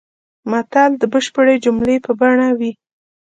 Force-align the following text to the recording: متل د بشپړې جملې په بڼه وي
متل 0.51 0.91
د 1.01 1.03
بشپړې 1.13 1.55
جملې 1.65 1.95
په 2.05 2.11
بڼه 2.19 2.49
وي 2.59 2.71